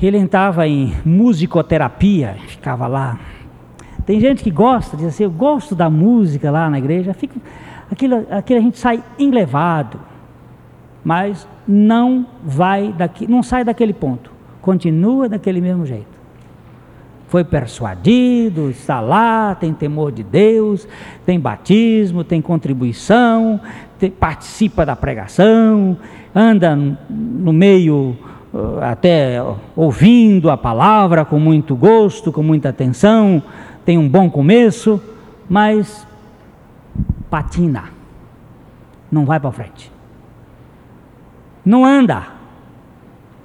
[0.01, 3.17] Ele entrava em musicoterapia, ficava lá.
[4.05, 7.39] Tem gente que gosta, diz assim, eu gosto da música lá na igreja, fica,
[7.89, 9.97] aquilo, aquilo a gente sai enlevado,
[11.05, 14.29] mas não vai daqui, não sai daquele ponto,
[14.61, 16.14] continua daquele mesmo jeito
[17.35, 20.87] foi persuadido, está lá, tem temor de Deus,
[21.25, 23.59] tem batismo, tem contribuição,
[23.99, 25.97] tem, participa da pregação,
[26.33, 28.15] anda no meio
[28.53, 29.43] uh, até
[29.75, 33.43] ouvindo a palavra com muito gosto, com muita atenção,
[33.83, 35.01] tem um bom começo,
[35.49, 36.07] mas
[37.29, 37.89] patina,
[39.11, 39.91] não vai para frente,
[41.65, 42.27] não anda.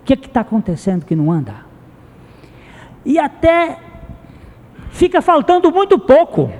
[0.00, 1.69] O que está acontecendo que não anda?
[3.04, 3.78] E até
[4.90, 6.52] fica faltando muito pouco.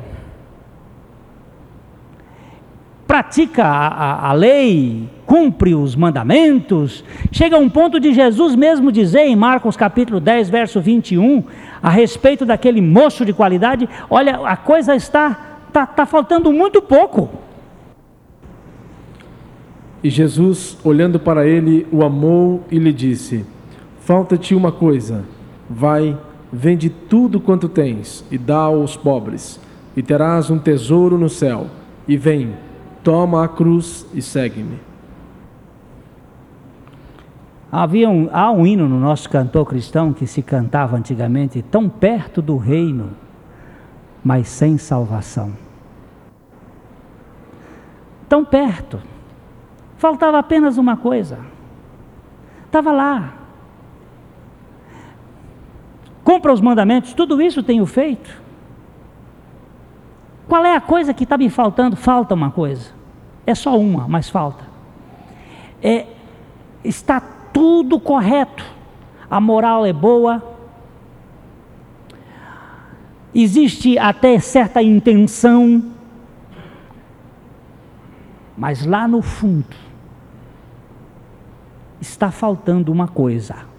[3.07, 8.93] Pratica a, a, a, lei, cumpre os mandamentos, chega a um ponto de Jesus mesmo
[8.93, 11.43] dizer em Marcos capítulo 10, verso 21,
[11.83, 17.29] a respeito daquele moço de qualidade: olha, a coisa está, está, está faltando muito pouco.
[20.03, 23.45] E Jesus, olhando para ele, o amou e lhe disse:
[24.01, 25.25] Falta-te uma coisa,
[25.69, 26.17] vai
[26.53, 29.61] Vende tudo quanto tens e dá aos pobres,
[29.97, 31.67] e terás um tesouro no céu.
[32.09, 32.55] E vem,
[33.05, 34.79] toma a cruz e segue-me.
[37.71, 42.43] Havia um, há um hino no nosso cantor cristão que se cantava antigamente, tão perto
[42.43, 43.11] do reino,
[44.25, 45.53] mas sem salvação.
[48.29, 48.99] Tão perto.
[49.97, 51.39] Faltava apenas uma coisa.
[52.67, 53.35] Estava lá,
[56.31, 58.41] cumpra os mandamentos, tudo isso tenho feito.
[60.47, 61.97] Qual é a coisa que está me faltando?
[61.97, 62.93] Falta uma coisa.
[63.45, 64.65] É só uma, mas falta.
[65.83, 66.07] É,
[66.85, 68.65] está tudo correto.
[69.29, 70.41] A moral é boa.
[73.35, 75.83] Existe até certa intenção.
[78.57, 79.75] Mas lá no fundo
[82.01, 83.70] está faltando uma coisa.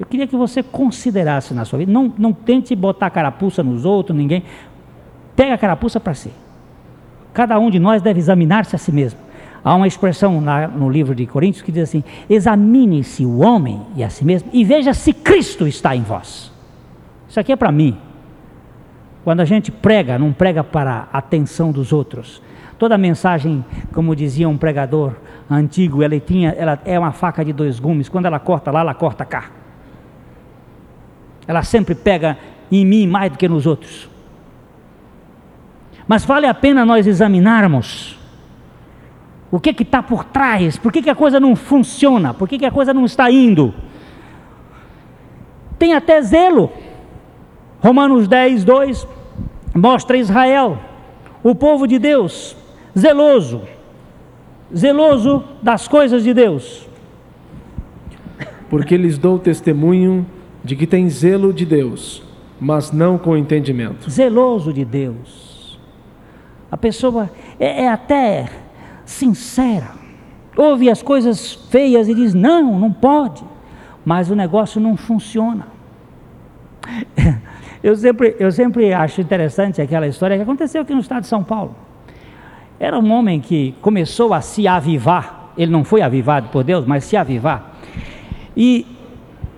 [0.00, 1.92] Eu queria que você considerasse na sua vida.
[1.92, 4.42] Não, não tente botar carapuça nos outros, ninguém.
[5.36, 6.30] Pega a carapuça para si.
[7.34, 9.20] Cada um de nós deve examinar-se a si mesmo.
[9.62, 14.02] Há uma expressão na, no livro de Coríntios que diz assim: examine-se o homem e
[14.02, 16.50] a si mesmo e veja se Cristo está em vós.
[17.28, 17.98] Isso aqui é para mim.
[19.22, 22.40] Quando a gente prega, não prega para a atenção dos outros.
[22.78, 25.12] Toda mensagem, como dizia um pregador
[25.48, 28.08] antigo, ela tinha, ela é uma faca de dois gumes.
[28.08, 29.59] Quando ela corta lá, ela corta cá.
[31.50, 32.38] Ela sempre pega
[32.70, 34.08] em mim mais do que nos outros.
[36.06, 38.16] Mas vale a pena nós examinarmos
[39.50, 42.64] o que está por trás, por que, que a coisa não funciona, por que, que
[42.64, 43.74] a coisa não está indo.
[45.76, 46.70] Tem até zelo.
[47.80, 49.08] Romanos 10, 2
[49.74, 50.78] mostra Israel,
[51.42, 52.56] o povo de Deus,
[52.96, 53.62] zeloso,
[54.72, 56.88] zeloso das coisas de Deus.
[58.68, 60.24] Porque lhes dou testemunho
[60.62, 62.22] de que tem zelo de Deus,
[62.60, 64.10] mas não com entendimento.
[64.10, 65.78] Zeloso de Deus.
[66.70, 68.48] A pessoa é, é até
[69.04, 69.90] sincera,
[70.56, 73.42] ouve as coisas feias e diz: não, não pode,
[74.04, 75.66] mas o negócio não funciona.
[77.82, 81.42] Eu sempre, eu sempre acho interessante aquela história que aconteceu aqui no estado de São
[81.42, 81.74] Paulo.
[82.78, 87.04] Era um homem que começou a se avivar, ele não foi avivado por Deus, mas
[87.04, 87.74] se avivar.
[88.54, 88.86] E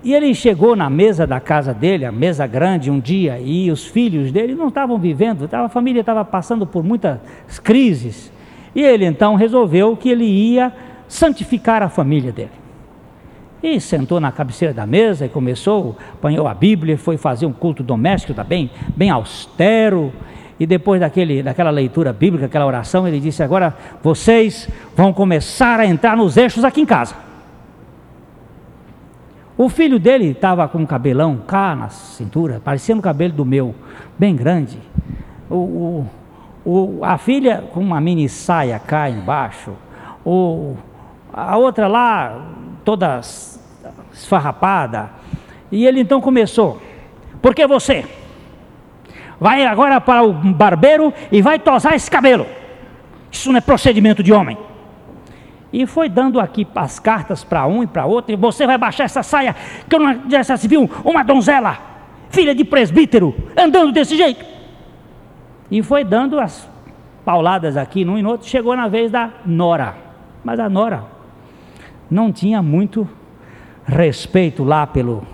[0.04, 3.86] e ele chegou na mesa da casa dele, a mesa grande, um dia, e os
[3.86, 7.20] filhos dele não estavam vivendo, a família estava passando por muitas
[7.62, 8.32] crises.
[8.74, 10.72] E ele então resolveu que ele ia
[11.06, 12.50] santificar a família dele.
[13.62, 17.84] E sentou na cabeceira da mesa e começou, apanhou a Bíblia, foi fazer um culto
[17.84, 20.12] doméstico também, bem austero.
[20.58, 25.86] E depois daquele, daquela leitura bíblica, aquela oração, ele disse: Agora vocês vão começar a
[25.86, 27.14] entrar nos eixos aqui em casa.
[29.56, 33.74] O filho dele estava com um cabelão cá na cintura, parecendo o cabelo do meu,
[34.18, 34.78] bem grande.
[35.50, 36.06] O,
[36.64, 39.72] o, a filha com uma mini saia cá embaixo.
[40.24, 40.76] O,
[41.32, 42.46] a outra lá,
[42.84, 43.20] toda
[44.12, 45.10] esfarrapada.
[45.70, 46.80] E ele então começou:
[47.40, 48.06] Por que você?
[49.38, 52.46] Vai agora para o barbeiro e vai tosar esse cabelo.
[53.30, 54.56] Isso não é procedimento de homem.
[55.72, 58.32] E foi dando aqui as cartas para um e para outro.
[58.32, 59.56] E você vai baixar essa saia,
[59.88, 60.20] que eu não
[60.56, 61.78] se viu uma donzela,
[62.28, 64.44] filha de presbítero, andando desse jeito.
[65.70, 66.68] E foi dando as
[67.24, 68.46] pauladas aqui num e no outro.
[68.46, 69.96] Chegou na vez da Nora.
[70.44, 71.04] Mas a Nora
[72.10, 73.08] não tinha muito
[73.86, 75.26] respeito lá pelo,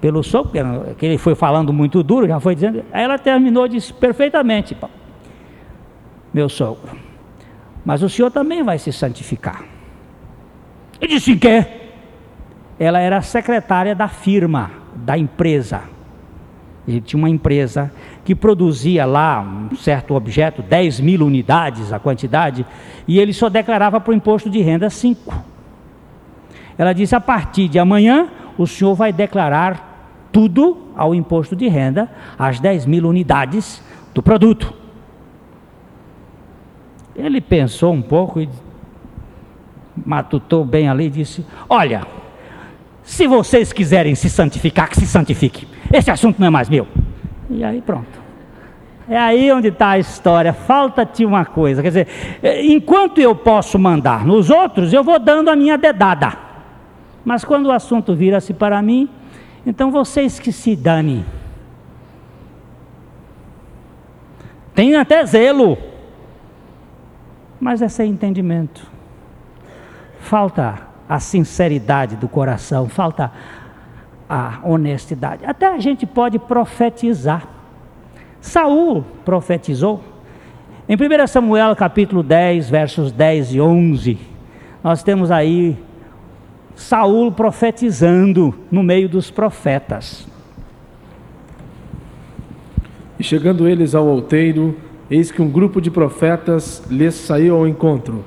[0.00, 0.50] pelo sogro,
[0.98, 2.84] que ele foi falando muito duro, já foi dizendo.
[2.92, 4.76] Aí ela terminou disse perfeitamente:
[6.32, 6.90] Meu sogro,
[7.84, 9.73] mas o senhor também vai se santificar.
[11.04, 11.64] Ele disse: que?
[12.78, 15.82] Ela era secretária da firma, da empresa.
[16.88, 17.92] Ele tinha uma empresa
[18.24, 22.66] que produzia lá um certo objeto, 10 mil unidades a quantidade,
[23.06, 25.44] e ele só declarava para o imposto de renda 5.
[26.78, 32.10] Ela disse: a partir de amanhã, o senhor vai declarar tudo ao imposto de renda,
[32.38, 33.82] as 10 mil unidades
[34.14, 34.72] do produto.
[37.14, 38.48] Ele pensou um pouco e
[39.96, 42.06] matutou bem ali e disse: Olha,
[43.02, 45.68] se vocês quiserem se santificar, que se santifique.
[45.92, 46.86] Esse assunto não é mais meu.
[47.50, 48.24] E aí pronto.
[49.08, 50.52] É aí onde está a história.
[50.52, 51.82] Falta-te uma coisa.
[51.82, 52.08] Quer dizer,
[52.64, 56.32] enquanto eu posso mandar nos outros, eu vou dando a minha dedada.
[57.24, 59.08] Mas quando o assunto vira-se para mim,
[59.66, 61.24] então vocês que se dane.
[64.74, 65.76] Tem até zelo.
[67.60, 68.93] Mas é sem entendimento.
[70.24, 73.30] Falta a sinceridade do coração, falta
[74.26, 75.44] a honestidade.
[75.44, 77.46] Até a gente pode profetizar.
[78.40, 80.02] Saul profetizou.
[80.88, 84.18] Em 1 Samuel capítulo 10, versos 10 e 11,
[84.82, 85.76] nós temos aí
[86.74, 90.26] Saul profetizando no meio dos profetas.
[93.18, 94.74] E chegando eles ao outeiro,
[95.10, 98.24] eis que um grupo de profetas lhes saiu ao encontro.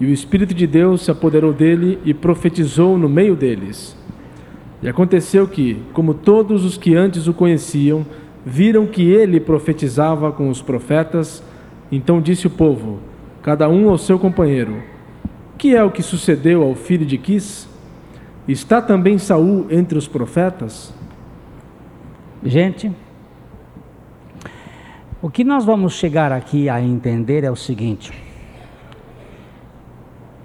[0.00, 3.94] E o Espírito de Deus se apoderou dele e profetizou no meio deles.
[4.82, 8.06] E aconteceu que, como todos os que antes o conheciam,
[8.44, 11.42] viram que ele profetizava com os profetas,
[11.92, 12.98] então disse o povo,
[13.42, 14.82] cada um ao seu companheiro:
[15.58, 17.68] Que é o que sucedeu ao filho de Quis?
[18.48, 20.94] Está também Saul entre os profetas?
[22.42, 22.90] Gente,
[25.20, 28.29] o que nós vamos chegar aqui a entender é o seguinte: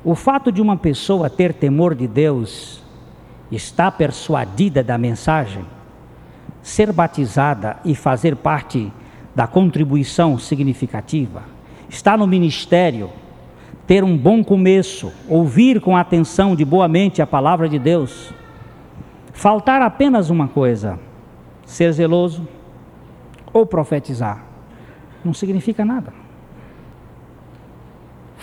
[0.05, 2.79] o fato de uma pessoa ter temor de Deus,
[3.51, 5.65] estar persuadida da mensagem,
[6.61, 8.93] ser batizada e fazer parte
[9.33, 11.41] da contribuição significativa,
[11.89, 13.09] estar no ministério,
[13.87, 18.31] ter um bom começo, ouvir com atenção de boa mente a palavra de Deus,
[19.33, 20.99] faltar apenas uma coisa:
[21.65, 22.47] ser zeloso
[23.51, 24.45] ou profetizar,
[25.23, 26.24] não significa nada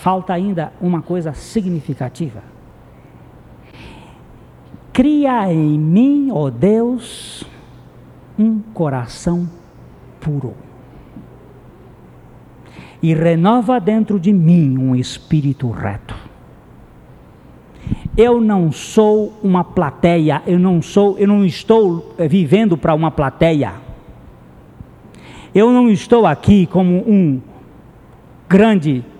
[0.03, 2.43] falta ainda uma coisa significativa.
[4.91, 7.45] Cria em mim, ó oh Deus,
[8.37, 9.49] um coração
[10.19, 10.55] puro.
[13.01, 16.15] E renova dentro de mim um espírito reto.
[18.17, 23.09] Eu não sou uma plateia, eu não sou, eu não estou eh, vivendo para uma
[23.09, 23.75] plateia.
[25.55, 27.41] Eu não estou aqui como um
[28.49, 29.12] grande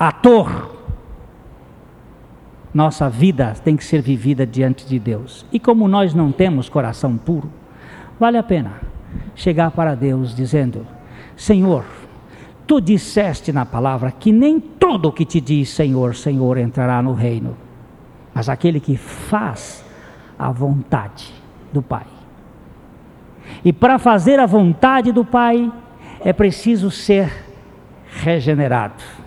[0.00, 0.74] ator.
[2.72, 5.44] Nossa vida tem que ser vivida diante de Deus.
[5.52, 7.50] E como nós não temos coração puro,
[8.18, 8.80] vale a pena
[9.34, 10.86] chegar para Deus dizendo:
[11.36, 11.84] Senhor,
[12.66, 17.54] tu disseste na palavra que nem todo que te diz Senhor, Senhor entrará no reino,
[18.32, 19.84] mas aquele que faz
[20.38, 21.34] a vontade
[21.72, 22.06] do Pai.
[23.62, 25.70] E para fazer a vontade do Pai
[26.20, 27.30] é preciso ser
[28.22, 29.19] regenerado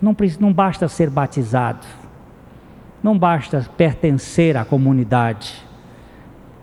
[0.00, 1.86] não, não basta ser batizado,
[3.02, 5.64] não basta pertencer à comunidade,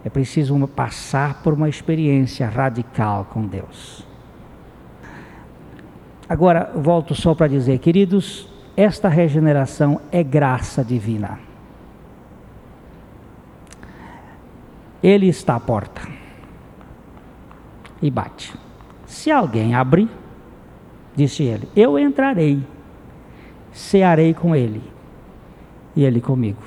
[0.04, 4.06] é preciso passar por uma experiência radical com Deus.
[6.28, 11.40] Agora, volto só para dizer, queridos, esta regeneração é graça divina.
[15.02, 16.02] Ele está à porta
[18.02, 18.54] e bate.
[19.06, 20.10] Se alguém abrir,
[21.16, 22.64] disse ele, eu entrarei
[23.74, 24.82] cearei com ele
[25.96, 26.62] e ele comigo.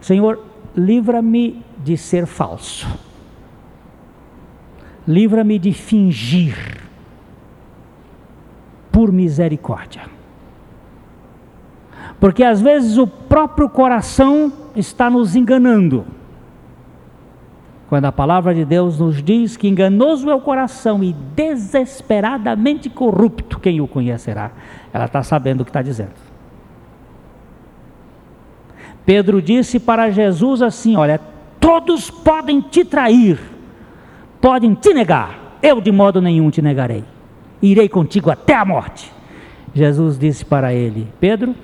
[0.00, 0.42] Senhor,
[0.76, 2.86] livra-me de ser falso.
[5.06, 6.82] Livra-me de fingir.
[8.90, 10.02] Por misericórdia.
[12.18, 16.04] Porque às vezes o próprio coração está nos enganando.
[17.88, 23.58] Quando a palavra de Deus nos diz que enganoso é o coração e desesperadamente corrupto,
[23.58, 24.50] quem o conhecerá?
[24.92, 26.12] Ela está sabendo o que está dizendo.
[29.06, 31.18] Pedro disse para Jesus assim: Olha,
[31.58, 33.40] todos podem te trair,
[34.38, 37.04] podem te negar, eu de modo nenhum te negarei,
[37.62, 39.10] irei contigo até a morte.
[39.72, 41.54] Jesus disse para ele: Pedro,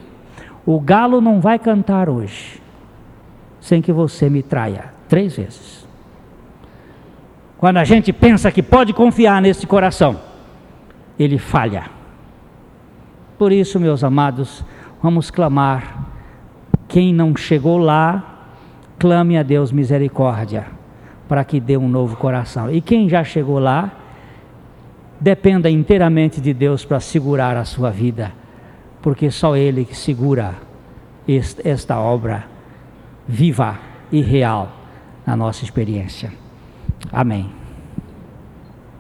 [0.67, 2.63] O galo não vai cantar hoje
[3.61, 5.84] sem que você me traia três vezes.
[7.65, 10.21] Quando a gente pensa que pode confiar nesse coração,
[11.19, 11.85] ele falha.
[13.39, 14.63] Por isso, meus amados,
[15.03, 16.05] vamos clamar.
[16.87, 18.51] Quem não chegou lá,
[18.99, 20.67] clame a Deus misericórdia,
[21.27, 22.71] para que dê um novo coração.
[22.71, 23.93] E quem já chegou lá,
[25.19, 28.31] dependa inteiramente de Deus para segurar a sua vida,
[29.01, 30.55] porque só Ele que segura
[31.65, 32.45] esta obra
[33.27, 33.79] viva
[34.13, 34.71] e real
[35.27, 36.44] na nossa experiência.
[37.13, 37.64] Amém.